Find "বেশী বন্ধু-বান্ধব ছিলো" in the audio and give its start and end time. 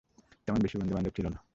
0.61-1.29